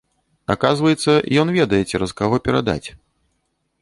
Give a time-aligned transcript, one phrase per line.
[0.53, 2.87] Аказваецца, ён ведае цераз каго перадаць.